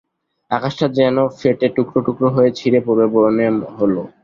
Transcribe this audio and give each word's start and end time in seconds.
আকাশটা 0.51 0.85
যেন 0.97 1.17
ফেটে 1.39 1.67
টুকরো 1.75 1.99
টুকরো 2.07 2.27
হয়ে 2.35 2.51
ছিঁড়ে 2.57 2.79
পড়বে 2.85 3.05
মনে 3.15 3.45
হল। 3.77 3.95